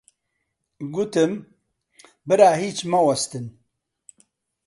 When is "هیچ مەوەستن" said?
2.61-3.45